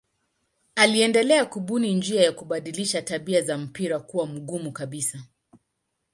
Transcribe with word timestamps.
Aliendelea 0.75 1.45
kubuni 1.45 1.93
njia 1.95 2.21
ya 2.21 2.31
kubadilisha 2.31 3.01
tabia 3.01 3.41
za 3.41 3.57
mpira 3.57 3.99
kuwa 3.99 4.25
mgumu 4.27 4.71
kabisa. 4.71 5.23